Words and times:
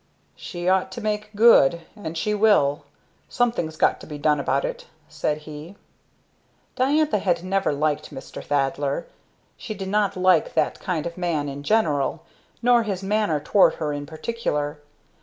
"She 0.35 0.67
ought 0.67 0.91
to 0.93 0.99
make 0.99 1.29
good, 1.35 1.81
and 1.95 2.17
she 2.17 2.33
will. 2.33 2.85
Something's 3.29 3.77
got 3.77 3.99
to 4.01 4.07
be 4.07 4.17
done 4.17 4.39
about 4.39 4.65
it," 4.65 4.87
said 5.07 5.37
he. 5.45 5.75
Diantha 6.75 7.19
had 7.19 7.43
never 7.43 7.71
liked 7.71 8.11
Mr. 8.11 8.43
Thaddler; 8.43 9.05
she 9.57 9.75
did 9.75 9.89
not 9.89 10.17
like 10.17 10.55
that 10.55 10.79
kind 10.79 11.05
of 11.05 11.19
man 11.19 11.47
in 11.47 11.61
general, 11.61 12.23
nor 12.63 12.81
his 12.81 13.03
manner 13.03 13.39
toward 13.39 13.75
her 13.75 13.93
in 13.93 14.07
particular. 14.07 14.79